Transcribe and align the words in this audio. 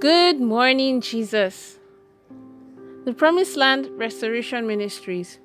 Good 0.00 0.38
morning, 0.40 1.00
Jesus. 1.00 1.78
The 3.04 3.12
Promised 3.12 3.56
Land 3.56 3.88
Restoration 3.98 4.64
Ministries 4.64 5.40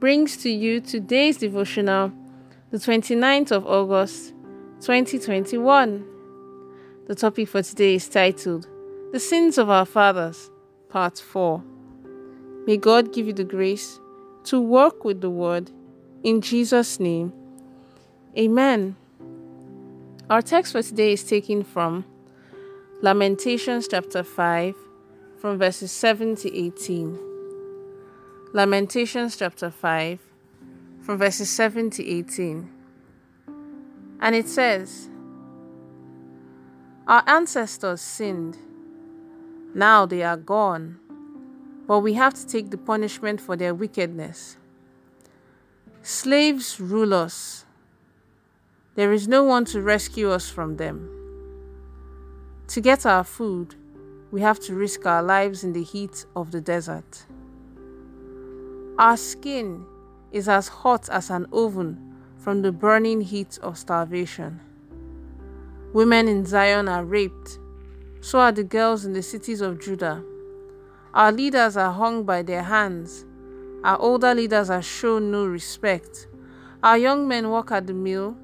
brings 0.00 0.36
to 0.38 0.50
you 0.50 0.80
today's 0.80 1.36
devotional, 1.36 2.10
the 2.72 2.78
29th 2.78 3.52
of 3.52 3.64
August, 3.64 4.34
2021. 4.80 6.04
The 7.06 7.14
topic 7.14 7.46
for 7.48 7.62
today 7.62 7.94
is 7.94 8.08
titled 8.08 8.66
The 9.12 9.20
Sins 9.20 9.56
of 9.56 9.70
Our 9.70 9.86
Fathers, 9.86 10.50
Part 10.88 11.20
4. 11.20 11.62
May 12.66 12.78
God 12.78 13.12
give 13.12 13.28
you 13.28 13.34
the 13.34 13.44
grace 13.44 14.00
to 14.44 14.60
work 14.60 15.04
with 15.04 15.20
the 15.20 15.30
Word 15.30 15.70
in 16.24 16.40
Jesus' 16.40 16.98
name. 16.98 17.32
Amen. 18.36 18.96
Our 20.28 20.42
text 20.42 20.72
for 20.72 20.82
today 20.82 21.12
is 21.12 21.22
taken 21.22 21.62
from 21.62 22.04
Lamentations 23.04 23.88
chapter 23.88 24.22
5, 24.22 24.76
from 25.36 25.58
verses 25.58 25.90
7 25.90 26.36
to 26.36 26.56
18. 26.56 27.18
Lamentations 28.52 29.36
chapter 29.36 29.72
5, 29.72 30.20
from 31.00 31.18
verses 31.18 31.50
7 31.50 31.90
to 31.90 32.08
18. 32.08 32.70
And 34.20 34.36
it 34.36 34.48
says, 34.48 35.10
Our 37.08 37.24
ancestors 37.26 38.00
sinned. 38.00 38.56
Now 39.74 40.06
they 40.06 40.22
are 40.22 40.36
gone, 40.36 41.00
but 41.88 41.98
we 41.98 42.12
have 42.12 42.34
to 42.34 42.46
take 42.46 42.70
the 42.70 42.78
punishment 42.78 43.40
for 43.40 43.56
their 43.56 43.74
wickedness. 43.74 44.58
Slaves 46.02 46.78
rule 46.78 47.12
us. 47.12 47.64
There 48.94 49.12
is 49.12 49.26
no 49.26 49.42
one 49.42 49.64
to 49.64 49.82
rescue 49.82 50.30
us 50.30 50.48
from 50.48 50.76
them. 50.76 51.21
To 52.72 52.80
get 52.80 53.04
our 53.04 53.22
food, 53.22 53.74
we 54.30 54.40
have 54.40 54.58
to 54.60 54.74
risk 54.74 55.04
our 55.04 55.22
lives 55.22 55.62
in 55.62 55.74
the 55.74 55.82
heat 55.82 56.24
of 56.34 56.52
the 56.52 56.60
desert. 56.62 57.26
Our 58.98 59.18
skin 59.18 59.84
is 60.30 60.48
as 60.48 60.68
hot 60.68 61.10
as 61.10 61.28
an 61.28 61.48
oven 61.52 62.14
from 62.38 62.62
the 62.62 62.72
burning 62.72 63.20
heat 63.20 63.58
of 63.60 63.76
starvation. 63.76 64.58
Women 65.92 66.28
in 66.28 66.46
Zion 66.46 66.88
are 66.88 67.04
raped, 67.04 67.58
so 68.22 68.38
are 68.40 68.52
the 68.52 68.64
girls 68.64 69.04
in 69.04 69.12
the 69.12 69.22
cities 69.22 69.60
of 69.60 69.78
Judah. 69.78 70.24
Our 71.12 71.30
leaders 71.30 71.76
are 71.76 71.92
hung 71.92 72.24
by 72.24 72.40
their 72.40 72.62
hands. 72.62 73.26
Our 73.84 73.98
older 73.98 74.34
leaders 74.34 74.70
are 74.70 74.80
shown 74.80 75.30
no 75.30 75.44
respect. 75.44 76.26
Our 76.82 76.96
young 76.96 77.28
men 77.28 77.50
work 77.50 77.70
at 77.70 77.86
the 77.86 77.92
mill, 77.92 78.34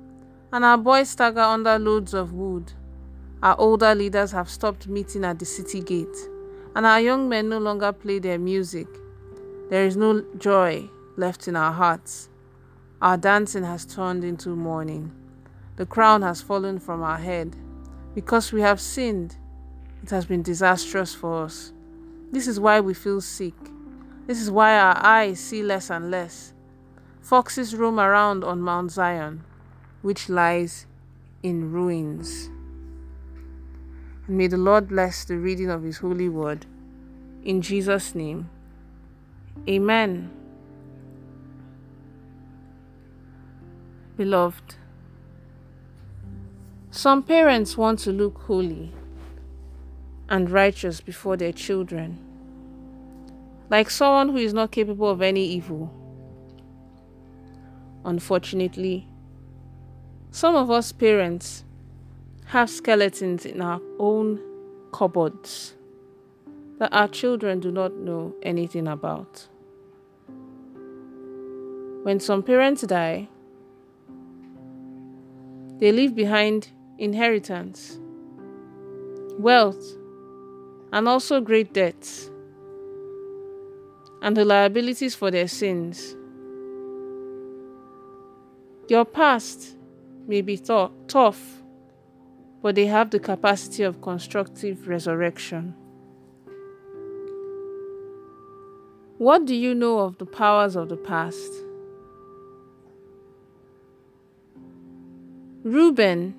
and 0.52 0.66
our 0.66 0.76
boys 0.76 1.08
stagger 1.08 1.40
under 1.40 1.78
loads 1.78 2.12
of 2.12 2.34
wood. 2.34 2.74
Our 3.42 3.54
older 3.58 3.94
leaders 3.94 4.32
have 4.32 4.50
stopped 4.50 4.88
meeting 4.88 5.24
at 5.24 5.38
the 5.38 5.44
city 5.44 5.80
gate, 5.80 6.16
and 6.74 6.84
our 6.84 7.00
young 7.00 7.28
men 7.28 7.48
no 7.48 7.58
longer 7.58 7.92
play 7.92 8.18
their 8.18 8.38
music. 8.38 8.88
There 9.70 9.84
is 9.84 9.96
no 9.96 10.24
joy 10.38 10.88
left 11.16 11.46
in 11.46 11.54
our 11.54 11.72
hearts. 11.72 12.28
Our 13.00 13.16
dancing 13.16 13.62
has 13.62 13.84
turned 13.84 14.24
into 14.24 14.50
mourning. 14.50 15.12
The 15.76 15.86
crown 15.86 16.22
has 16.22 16.42
fallen 16.42 16.80
from 16.80 17.02
our 17.02 17.18
head. 17.18 17.54
Because 18.14 18.50
we 18.50 18.60
have 18.62 18.80
sinned, 18.80 19.36
it 20.02 20.10
has 20.10 20.26
been 20.26 20.42
disastrous 20.42 21.14
for 21.14 21.44
us. 21.44 21.72
This 22.32 22.48
is 22.48 22.58
why 22.58 22.80
we 22.80 22.92
feel 22.92 23.20
sick. 23.20 23.54
This 24.26 24.40
is 24.40 24.50
why 24.50 24.76
our 24.76 24.96
eyes 24.96 25.38
see 25.38 25.62
less 25.62 25.90
and 25.90 26.10
less. 26.10 26.52
Foxes 27.20 27.76
roam 27.76 28.00
around 28.00 28.42
on 28.42 28.60
Mount 28.60 28.90
Zion, 28.90 29.44
which 30.02 30.28
lies 30.28 30.86
in 31.44 31.70
ruins. 31.70 32.50
May 34.30 34.46
the 34.46 34.58
Lord 34.58 34.88
bless 34.88 35.24
the 35.24 35.38
reading 35.38 35.70
of 35.70 35.82
His 35.82 35.98
holy 35.98 36.28
word. 36.28 36.66
In 37.42 37.62
Jesus' 37.62 38.14
name, 38.14 38.50
Amen. 39.66 40.30
Beloved, 44.18 44.74
some 46.90 47.22
parents 47.22 47.78
want 47.78 48.00
to 48.00 48.12
look 48.12 48.42
holy 48.42 48.92
and 50.28 50.50
righteous 50.50 51.00
before 51.00 51.38
their 51.38 51.52
children, 51.52 52.18
like 53.70 53.88
someone 53.88 54.28
who 54.28 54.36
is 54.36 54.52
not 54.52 54.72
capable 54.72 55.08
of 55.08 55.22
any 55.22 55.46
evil. 55.46 55.90
Unfortunately, 58.04 59.08
some 60.30 60.54
of 60.54 60.70
us 60.70 60.92
parents 60.92 61.64
have 62.48 62.70
skeletons 62.70 63.44
in 63.44 63.60
our 63.60 63.78
own 63.98 64.40
cupboards 64.90 65.74
that 66.78 66.90
our 66.94 67.06
children 67.06 67.60
do 67.60 67.70
not 67.70 67.92
know 67.92 68.34
anything 68.42 68.88
about. 68.88 69.46
When 72.04 72.18
some 72.20 72.42
parents 72.42 72.82
die, 72.82 73.28
they 75.78 75.92
leave 75.92 76.14
behind 76.14 76.70
inheritance, 76.96 77.98
wealth, 79.38 79.84
and 80.90 81.06
also 81.06 81.42
great 81.42 81.74
debts, 81.74 82.30
and 84.22 84.34
the 84.34 84.46
liabilities 84.46 85.14
for 85.14 85.30
their 85.30 85.48
sins. 85.48 86.16
Your 88.88 89.04
past 89.04 89.76
may 90.26 90.40
be 90.40 90.56
th- 90.56 90.90
tough 91.08 91.57
but 92.62 92.74
they 92.74 92.86
have 92.86 93.10
the 93.10 93.20
capacity 93.20 93.82
of 93.82 94.00
constructive 94.00 94.88
resurrection. 94.88 95.74
What 99.18 99.46
do 99.46 99.54
you 99.54 99.74
know 99.74 99.98
of 100.00 100.18
the 100.18 100.26
powers 100.26 100.76
of 100.76 100.88
the 100.88 100.96
past? 100.96 101.52
Reuben, 105.64 106.34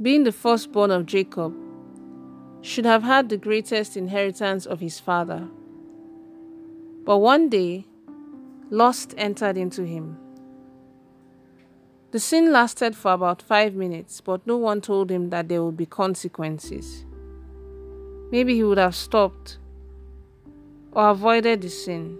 being 0.00 0.24
the 0.24 0.32
firstborn 0.32 0.90
of 0.90 1.06
Jacob, 1.06 1.54
should 2.62 2.84
have 2.84 3.02
had 3.02 3.28
the 3.28 3.36
greatest 3.36 3.96
inheritance 3.96 4.66
of 4.66 4.78
his 4.80 5.00
father. 5.00 5.48
But 7.04 7.18
one 7.18 7.48
day, 7.48 7.86
lust 8.70 9.14
entered 9.18 9.56
into 9.56 9.82
him. 9.82 10.16
The 12.12 12.20
sin 12.20 12.52
lasted 12.52 12.94
for 12.94 13.14
about 13.14 13.40
five 13.40 13.74
minutes, 13.74 14.20
but 14.20 14.46
no 14.46 14.58
one 14.58 14.82
told 14.82 15.10
him 15.10 15.30
that 15.30 15.48
there 15.48 15.64
would 15.64 15.78
be 15.78 15.86
consequences. 15.86 17.06
Maybe 18.30 18.54
he 18.54 18.62
would 18.64 18.76
have 18.76 18.94
stopped 18.94 19.56
or 20.92 21.08
avoided 21.08 21.62
the 21.62 21.70
sin. 21.70 22.18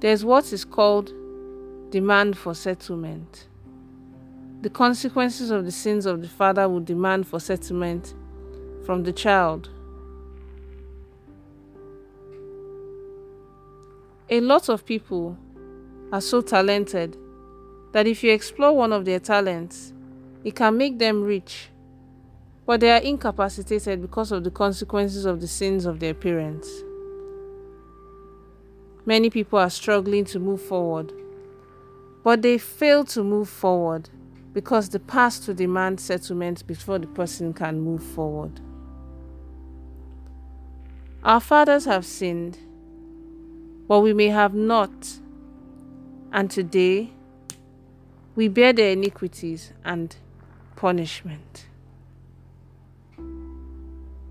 There's 0.00 0.24
what 0.24 0.52
is 0.52 0.64
called 0.64 1.12
demand 1.90 2.36
for 2.36 2.54
settlement. 2.54 3.46
The 4.62 4.70
consequences 4.70 5.52
of 5.52 5.64
the 5.64 5.70
sins 5.70 6.06
of 6.06 6.22
the 6.22 6.28
father 6.28 6.68
would 6.68 6.86
demand 6.86 7.28
for 7.28 7.38
settlement 7.38 8.14
from 8.84 9.04
the 9.04 9.12
child. 9.12 9.70
A 14.28 14.40
lot 14.40 14.68
of 14.68 14.84
people 14.84 15.38
are 16.10 16.20
so 16.20 16.40
talented 16.40 17.16
that 17.92 18.06
if 18.06 18.22
you 18.22 18.32
explore 18.32 18.76
one 18.76 18.92
of 18.92 19.04
their 19.04 19.18
talents, 19.18 19.92
it 20.44 20.54
can 20.54 20.76
make 20.76 20.98
them 20.98 21.22
rich, 21.22 21.68
but 22.66 22.80
they 22.80 22.90
are 22.90 23.00
incapacitated 23.00 24.00
because 24.00 24.32
of 24.32 24.44
the 24.44 24.50
consequences 24.50 25.24
of 25.24 25.40
the 25.40 25.48
sins 25.48 25.86
of 25.86 26.00
their 26.00 26.14
parents. 26.14 26.68
Many 29.04 29.30
people 29.30 29.58
are 29.58 29.70
struggling 29.70 30.24
to 30.26 30.38
move 30.38 30.62
forward, 30.62 31.12
but 32.22 32.42
they 32.42 32.58
fail 32.58 33.04
to 33.06 33.24
move 33.24 33.48
forward 33.48 34.08
because 34.52 34.88
the 34.88 35.00
past 35.00 35.44
to 35.44 35.54
demand 35.54 36.00
settlement 36.00 36.66
before 36.66 36.98
the 36.98 37.06
person 37.06 37.52
can 37.52 37.80
move 37.80 38.02
forward. 38.02 38.60
Our 41.22 41.40
fathers 41.40 41.84
have 41.84 42.06
sinned, 42.06 42.58
but 43.88 44.00
we 44.00 44.14
may 44.14 44.28
have 44.28 44.54
not, 44.54 44.90
and 46.32 46.50
today 46.50 47.12
we 48.34 48.48
bear 48.48 48.72
their 48.72 48.92
iniquities 48.92 49.72
and 49.84 50.16
punishment. 50.76 51.66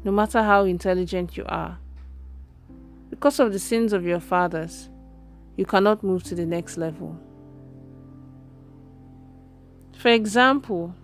No 0.03 0.11
matter 0.11 0.41
how 0.43 0.63
intelligent 0.63 1.35
you 1.35 1.45
are, 1.47 1.77
because 3.09 3.39
of 3.39 3.51
the 3.51 3.59
sins 3.59 3.91
of 3.91 4.05
your 4.05 4.19
fathers, 4.19 4.89
you 5.57 5.65
cannot 5.65 6.03
move 6.03 6.23
to 6.23 6.35
the 6.35 6.45
next 6.45 6.77
level. 6.77 7.19
For 9.97 10.07
example, 10.07 10.95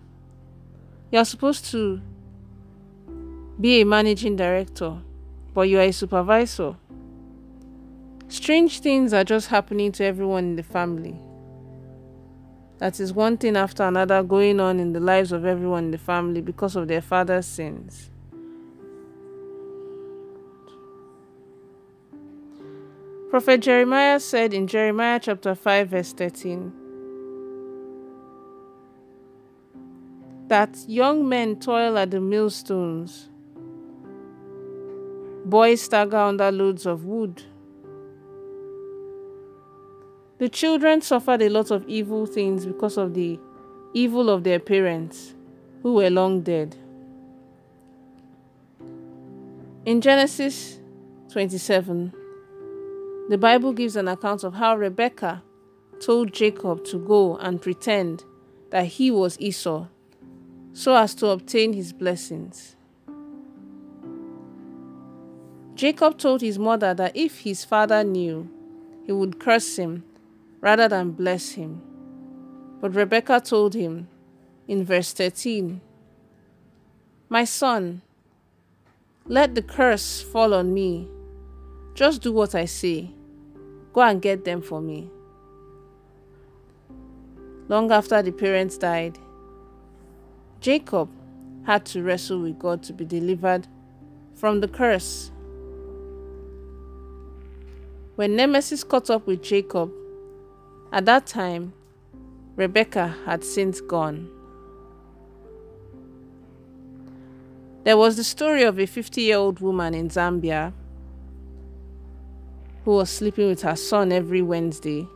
you 1.12 1.18
are 1.18 1.24
supposed 1.26 1.66
to 1.72 2.00
be 3.60 3.82
a 3.82 3.84
managing 3.84 4.36
director, 4.36 4.96
but 5.52 5.62
you 5.62 5.78
are 5.78 5.82
a 5.82 5.92
supervisor. 5.92 6.76
Strange 8.28 8.80
things 8.80 9.12
are 9.12 9.24
just 9.24 9.48
happening 9.48 9.92
to 9.92 10.04
everyone 10.04 10.44
in 10.44 10.56
the 10.56 10.62
family. 10.62 11.20
That 12.78 13.00
is 13.00 13.12
one 13.12 13.38
thing 13.38 13.56
after 13.56 13.84
another 13.84 14.22
going 14.22 14.60
on 14.60 14.78
in 14.78 14.92
the 14.92 15.00
lives 15.00 15.32
of 15.32 15.44
everyone 15.44 15.84
in 15.86 15.90
the 15.92 15.98
family 15.98 16.42
because 16.42 16.76
of 16.76 16.88
their 16.88 17.00
father's 17.00 17.46
sins. 17.46 18.10
Prophet 23.30 23.60
Jeremiah 23.60 24.20
said 24.20 24.54
in 24.54 24.66
Jeremiah 24.66 25.18
chapter 25.20 25.54
5, 25.54 25.88
verse 25.88 26.12
13, 26.12 26.72
that 30.48 30.76
young 30.86 31.28
men 31.28 31.58
toil 31.58 31.98
at 31.98 32.12
the 32.12 32.20
millstones, 32.20 33.28
boys 35.44 35.82
stagger 35.82 36.16
under 36.16 36.52
loads 36.52 36.86
of 36.86 37.04
wood. 37.04 37.42
The 40.38 40.50
children 40.50 41.00
suffered 41.00 41.40
a 41.40 41.48
lot 41.48 41.70
of 41.70 41.88
evil 41.88 42.26
things 42.26 42.66
because 42.66 42.98
of 42.98 43.14
the 43.14 43.40
evil 43.94 44.28
of 44.28 44.44
their 44.44 44.58
parents, 44.58 45.34
who 45.82 45.94
were 45.94 46.10
long 46.10 46.42
dead. 46.42 46.76
In 49.86 50.02
Genesis 50.02 50.78
27, 51.30 52.12
the 53.30 53.38
Bible 53.38 53.72
gives 53.72 53.96
an 53.96 54.08
account 54.08 54.44
of 54.44 54.54
how 54.54 54.76
Rebekah 54.76 55.42
told 56.00 56.34
Jacob 56.34 56.84
to 56.84 56.98
go 56.98 57.38
and 57.38 57.62
pretend 57.62 58.24
that 58.70 58.84
he 58.86 59.10
was 59.10 59.40
Esau 59.40 59.86
so 60.74 60.94
as 60.94 61.14
to 61.14 61.28
obtain 61.28 61.72
his 61.72 61.94
blessings. 61.94 62.76
Jacob 65.74 66.18
told 66.18 66.42
his 66.42 66.58
mother 66.58 66.92
that 66.92 67.16
if 67.16 67.40
his 67.40 67.64
father 67.64 68.04
knew, 68.04 68.50
he 69.06 69.12
would 69.12 69.40
curse 69.40 69.76
him 69.78 70.04
rather 70.66 70.88
than 70.88 71.12
bless 71.12 71.52
him. 71.52 71.80
But 72.80 72.92
Rebekah 72.96 73.40
told 73.40 73.72
him 73.72 74.08
in 74.66 74.84
verse 74.84 75.12
13 75.12 75.80
My 77.28 77.44
son, 77.44 78.02
let 79.26 79.54
the 79.54 79.62
curse 79.62 80.20
fall 80.22 80.52
on 80.52 80.74
me. 80.74 81.08
Just 81.94 82.20
do 82.20 82.32
what 82.32 82.56
I 82.56 82.64
say. 82.64 83.12
Go 83.92 84.00
and 84.00 84.20
get 84.20 84.44
them 84.44 84.60
for 84.60 84.80
me. 84.80 85.08
Long 87.68 87.92
after 87.92 88.20
the 88.20 88.32
parents 88.32 88.76
died, 88.76 89.20
Jacob 90.60 91.08
had 91.64 91.86
to 91.86 92.02
wrestle 92.02 92.40
with 92.40 92.58
God 92.58 92.82
to 92.82 92.92
be 92.92 93.04
delivered 93.04 93.68
from 94.34 94.58
the 94.58 94.68
curse. 94.68 95.30
When 98.16 98.34
Nemesis 98.34 98.82
caught 98.82 99.10
up 99.10 99.28
with 99.28 99.44
Jacob, 99.44 99.92
at 100.96 101.04
that 101.04 101.26
time, 101.26 101.74
Rebecca 102.54 103.14
had 103.26 103.44
since 103.44 103.82
gone. 103.82 104.30
There 107.84 107.98
was 107.98 108.16
the 108.16 108.24
story 108.24 108.62
of 108.62 108.78
a 108.78 108.86
50 108.86 109.20
year 109.20 109.36
old 109.36 109.60
woman 109.60 109.92
in 109.92 110.08
Zambia 110.08 110.72
who 112.86 112.92
was 112.92 113.10
sleeping 113.10 113.46
with 113.46 113.60
her 113.60 113.76
son 113.76 114.10
every 114.10 114.40
Wednesday 114.40 115.06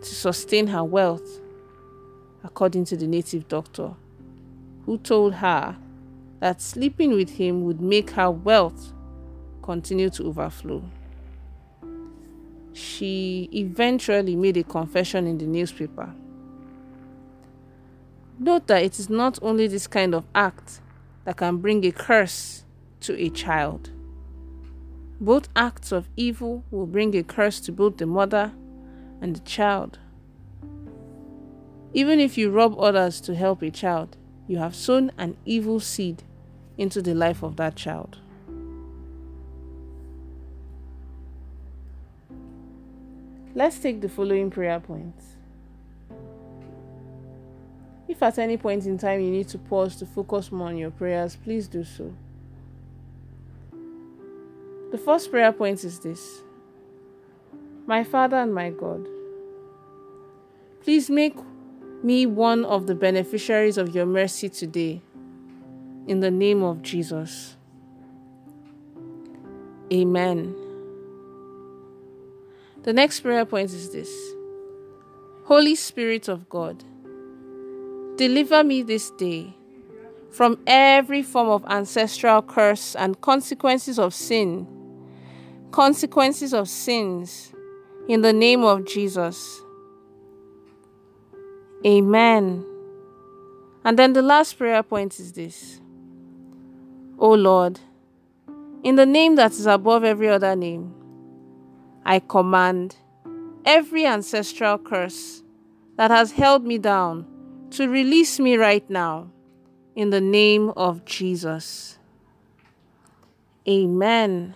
to 0.00 0.14
sustain 0.14 0.68
her 0.68 0.84
wealth, 0.84 1.40
according 2.44 2.84
to 2.84 2.96
the 2.96 3.08
native 3.08 3.48
doctor, 3.48 3.94
who 4.86 4.98
told 4.98 5.34
her 5.34 5.76
that 6.38 6.62
sleeping 6.62 7.14
with 7.16 7.30
him 7.30 7.64
would 7.64 7.80
make 7.80 8.10
her 8.10 8.30
wealth 8.30 8.92
continue 9.60 10.08
to 10.10 10.28
overflow. 10.28 10.84
She 12.78 13.48
eventually 13.52 14.36
made 14.36 14.56
a 14.56 14.62
confession 14.62 15.26
in 15.26 15.38
the 15.38 15.46
newspaper. 15.46 16.14
Note 18.38 18.68
that 18.68 18.84
it 18.84 19.00
is 19.00 19.10
not 19.10 19.36
only 19.42 19.66
this 19.66 19.88
kind 19.88 20.14
of 20.14 20.24
act 20.32 20.80
that 21.24 21.36
can 21.38 21.56
bring 21.56 21.84
a 21.84 21.90
curse 21.90 22.64
to 23.00 23.20
a 23.20 23.30
child. 23.30 23.90
Both 25.20 25.48
acts 25.56 25.90
of 25.90 26.08
evil 26.16 26.62
will 26.70 26.86
bring 26.86 27.16
a 27.16 27.24
curse 27.24 27.58
to 27.62 27.72
both 27.72 27.96
the 27.96 28.06
mother 28.06 28.52
and 29.20 29.34
the 29.34 29.40
child. 29.40 29.98
Even 31.92 32.20
if 32.20 32.38
you 32.38 32.48
rob 32.48 32.78
others 32.78 33.20
to 33.22 33.34
help 33.34 33.60
a 33.62 33.72
child, 33.72 34.16
you 34.46 34.58
have 34.58 34.76
sown 34.76 35.10
an 35.18 35.36
evil 35.44 35.80
seed 35.80 36.22
into 36.76 37.02
the 37.02 37.14
life 37.14 37.42
of 37.42 37.56
that 37.56 37.74
child. 37.74 38.18
Let's 43.54 43.78
take 43.78 44.00
the 44.00 44.08
following 44.08 44.50
prayer 44.50 44.78
points. 44.78 45.36
If 48.06 48.22
at 48.22 48.38
any 48.38 48.56
point 48.56 48.86
in 48.86 48.98
time 48.98 49.20
you 49.20 49.30
need 49.30 49.48
to 49.48 49.58
pause 49.58 49.96
to 49.96 50.06
focus 50.06 50.50
more 50.50 50.68
on 50.68 50.76
your 50.76 50.90
prayers, 50.90 51.36
please 51.36 51.68
do 51.68 51.84
so. 51.84 52.14
The 54.90 54.98
first 54.98 55.30
prayer 55.30 55.52
point 55.52 55.84
is 55.84 55.98
this 56.00 56.40
My 57.86 58.02
Father 58.04 58.38
and 58.38 58.54
my 58.54 58.70
God, 58.70 59.06
please 60.82 61.10
make 61.10 61.36
me 62.02 62.24
one 62.26 62.64
of 62.64 62.86
the 62.86 62.94
beneficiaries 62.94 63.76
of 63.76 63.94
your 63.94 64.06
mercy 64.06 64.48
today. 64.48 65.02
In 66.06 66.20
the 66.20 66.30
name 66.30 66.62
of 66.62 66.80
Jesus. 66.80 67.56
Amen. 69.92 70.67
The 72.88 72.94
next 72.94 73.20
prayer 73.20 73.44
point 73.44 73.70
is 73.74 73.90
this 73.90 74.10
Holy 75.44 75.74
Spirit 75.74 76.26
of 76.26 76.48
God, 76.48 76.82
deliver 78.16 78.64
me 78.64 78.80
this 78.80 79.10
day 79.10 79.54
from 80.30 80.58
every 80.66 81.22
form 81.22 81.48
of 81.48 81.66
ancestral 81.66 82.40
curse 82.40 82.96
and 82.96 83.20
consequences 83.20 83.98
of 83.98 84.14
sin 84.14 84.66
consequences 85.70 86.54
of 86.54 86.66
sins 86.66 87.52
in 88.08 88.22
the 88.22 88.32
name 88.32 88.64
of 88.64 88.86
Jesus. 88.86 89.60
Amen. 91.84 92.64
And 93.84 93.98
then 93.98 94.14
the 94.14 94.22
last 94.22 94.54
prayer 94.56 94.82
point 94.82 95.20
is 95.20 95.34
this 95.34 95.78
O 97.18 97.34
Lord, 97.34 97.80
in 98.82 98.96
the 98.96 99.04
name 99.04 99.34
that 99.34 99.52
is 99.52 99.66
above 99.66 100.04
every 100.04 100.30
other 100.30 100.56
name, 100.56 100.94
I 102.08 102.20
command 102.20 102.96
every 103.66 104.06
ancestral 104.06 104.78
curse 104.78 105.42
that 105.98 106.10
has 106.10 106.32
held 106.32 106.64
me 106.64 106.78
down 106.78 107.26
to 107.72 107.86
release 107.86 108.40
me 108.40 108.56
right 108.56 108.88
now 108.88 109.30
in 109.94 110.08
the 110.08 110.20
name 110.22 110.70
of 110.70 111.04
Jesus. 111.04 111.98
Amen. 113.68 114.54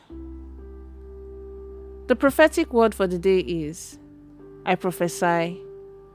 The 2.07 2.17
prophetic 2.17 2.73
word 2.73 2.95
for 2.95 3.07
the 3.07 3.19
day 3.19 3.41
is 3.41 3.99
I 4.65 4.75
prophesy 4.75 5.61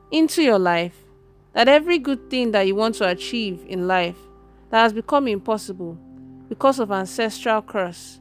into 0.10 0.42
your 0.42 0.58
life 0.58 0.96
that 1.54 1.68
every 1.68 2.00
good 2.00 2.32
thing 2.32 2.50
that 2.54 2.66
you 2.66 2.74
want 2.74 2.96
to 2.96 3.08
achieve 3.08 3.64
in 3.68 3.88
life 3.88 4.18
that 4.72 4.82
has 4.82 4.92
become 4.92 5.28
impossible 5.28 6.00
because 6.50 6.80
of 6.80 6.92
ancestral 6.92 7.62
curse, 7.62 8.20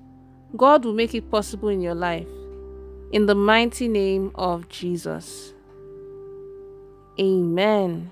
God 0.55 0.85
will 0.85 0.93
make 0.93 1.15
it 1.15 1.31
possible 1.31 1.71
in 1.71 1.81
your 1.81 1.95
life. 1.95 2.29
In 3.13 3.27
the 3.27 3.35
mighty 3.35 3.87
name 3.87 4.33
of 4.35 4.69
Jesus. 4.69 5.55
Amen. 7.21 8.11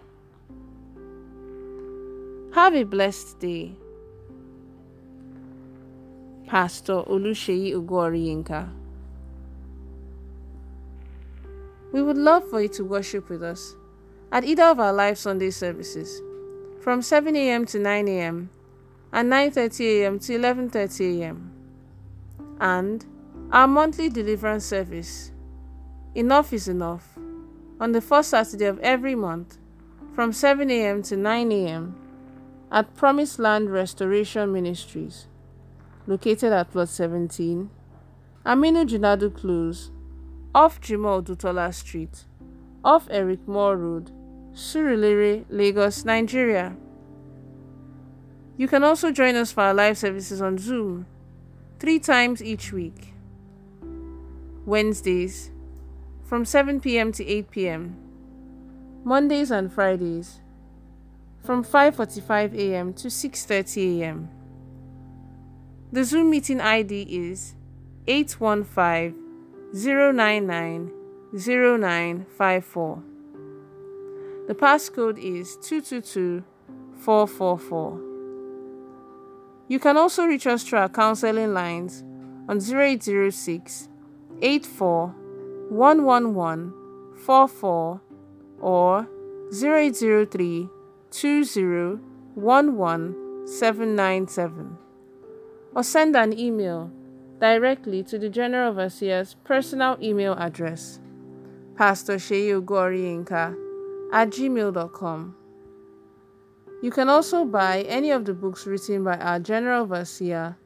Have 2.55 2.75
a 2.75 2.85
blessed 2.85 3.41
day. 3.41 3.73
Pastor 6.47 7.03
Olusheyi 7.03 7.75
Ugoriyinka. 7.75 8.69
We 11.93 12.01
would 12.03 12.17
love 12.17 12.49
for 12.49 12.63
you 12.63 12.69
to 12.69 12.85
worship 12.85 13.29
with 13.29 13.43
us 13.43 13.75
at 14.31 14.45
either 14.45 14.65
of 14.65 14.79
our 14.79 14.93
live 14.93 15.19
Sunday 15.19 15.51
services 15.51 16.23
from 16.81 17.03
7 17.03 17.35
a.m. 17.35 17.67
to 17.67 17.79
9 17.79 18.09
a.m. 18.09 18.51
and 19.13 19.31
9:30 19.33 20.03
a.m. 20.03 20.19
to 20.21 20.33
11:30 20.39 21.21
a.m. 21.21 21.53
and 22.61 23.05
our 23.53 23.67
monthly 23.69 24.09
deliverance 24.09 24.65
service 24.65 25.31
Enough 26.15 26.53
is 26.53 26.69
enough 26.69 27.19
on 27.81 27.91
the 27.91 28.01
first 28.01 28.31
Saturday 28.31 28.67
of 28.67 28.79
every 28.79 29.17
month 29.17 29.59
from 30.15 30.33
7 30.33 30.71
a.m. 30.71 31.03
to 31.03 31.17
9 31.17 31.51
a.m. 31.51 31.97
at 32.71 32.95
Promised 32.95 33.41
Land 33.41 33.73
Restoration 33.73 34.53
Ministries 34.53 35.27
located 36.07 36.53
at 36.53 36.71
plot 36.71 36.89
17 36.89 37.69
Aminu 38.47 38.89
Junadu 38.89 39.35
Close 39.35 39.91
off 40.55 40.81
Jimoh 40.81 41.21
Odutola 41.25 41.75
Street, 41.75 42.25
off 42.85 43.09
Eric 43.11 43.49
Moore 43.49 43.77
Road, 43.77 44.13
Surulere, 44.53 45.45
Lagos, 45.49 46.05
Nigeria. 46.05 46.77
You 48.57 48.69
can 48.69 48.85
also 48.85 49.11
join 49.11 49.35
us 49.35 49.51
for 49.51 49.63
our 49.63 49.75
live 49.75 49.99
services 49.99 50.41
on 50.41 50.59
Zoom 50.59 51.07
three 51.81 51.99
times 51.99 52.41
each 52.43 52.73
week. 52.73 53.14
Wednesdays 54.67 55.51
from 56.25 56.45
7 56.45 56.81
p.m. 56.81 57.13
to 57.13 57.27
8 57.27 57.51
p.m. 57.51 57.97
Mondays 59.05 59.51
and 59.51 59.71
Fridays 59.73 60.41
from 61.45 61.63
5:45 61.63 62.55
a.m. 62.55 62.95
to 62.95 63.09
6:30 63.09 64.01
a.m. 64.01 64.31
The 65.93 66.05
Zoom 66.05 66.31
meeting 66.31 66.61
ID 66.61 67.03
is 67.03 67.55
815 68.07 69.15
099 69.75 70.91
0954. 71.35 73.03
The 74.47 74.55
passcode 74.55 75.19
is 75.19 75.57
222 75.63 76.43
444. 77.01 78.01
You 79.69 79.79
can 79.79 79.97
also 79.97 80.25
reach 80.25 80.47
us 80.47 80.65
through 80.65 80.79
our 80.79 80.89
counseling 80.89 81.53
lines 81.53 82.03
on 82.49 82.59
0806 82.59 83.89
84 84.43 85.15
111 85.71 86.73
44 87.25 88.01
or 88.61 89.09
0803 89.53 90.69
20 91.11 91.99
11 92.37 93.47
797 93.47 94.79
or 95.75 95.83
send 95.83 96.17
an 96.17 96.39
email 96.39 96.91
directly 97.41 98.03
to 98.03 98.19
the 98.19 98.29
General 98.29 98.71
Overseer's 98.71 99.35
personal 99.45 99.99
email 100.01 100.35
address, 100.35 101.01
Pastor 101.77 102.17
Inka 102.17 103.57
at 104.13 104.31
gmail.com. 104.31 105.37
You 106.83 106.91
can 106.91 107.09
also 107.09 107.45
buy 107.45 107.83
any 107.83 108.11
of 108.11 108.25
the 108.25 108.35
books 108.35 108.67
written 108.67 109.05
by 109.05 109.17
our 109.19 109.41
General 109.41 109.83
Overseer, 109.83 110.57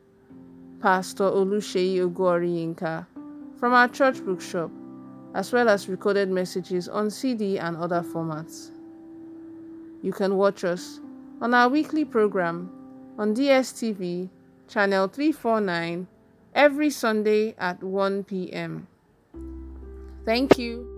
Pastor 0.81 1.25
Olusheyi 1.25 1.99
Inka, 1.99 3.07
from 3.59 3.73
our 3.73 3.89
church 3.89 4.25
bookshop, 4.25 4.71
as 5.35 5.53
well 5.53 5.69
as 5.69 5.89
recorded 5.89 6.29
messages 6.31 6.89
on 6.89 7.11
CD 7.11 7.59
and 7.59 7.77
other 7.77 8.03
formats. 8.03 8.71
You 10.03 10.13
can 10.13 10.37
watch 10.37 10.65
us 10.65 11.01
on 11.41 11.55
our 11.55 11.69
weekly 11.69 12.05
program 12.05 12.71
on 13.19 13.35
DSTV, 13.35 14.29
channel 14.69 15.09
349 15.09 16.07
every 16.55 16.91
Sunday 16.91 17.55
at 17.59 17.83
1 17.83 18.25
p.m. 18.25 18.87
Thank 20.25 20.59
you. 20.59 20.98